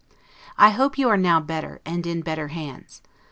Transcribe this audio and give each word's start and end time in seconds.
I 0.57 0.71
hope 0.71 0.97
you 0.97 1.09
are 1.09 1.15
now 1.15 1.39
better, 1.39 1.79
and 1.85 2.07
in 2.07 2.21
better 2.21 2.47
hands. 2.47 3.03